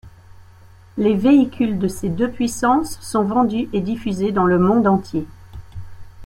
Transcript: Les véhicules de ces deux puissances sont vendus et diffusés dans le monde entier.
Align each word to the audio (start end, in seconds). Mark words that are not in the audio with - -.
Les 0.97 1.13
véhicules 1.13 1.77
de 1.77 1.87
ces 1.87 2.09
deux 2.09 2.31
puissances 2.31 2.97
sont 3.01 3.23
vendus 3.23 3.69
et 3.71 3.81
diffusés 3.81 4.31
dans 4.31 4.45
le 4.47 4.57
monde 4.57 4.87
entier. 4.87 5.27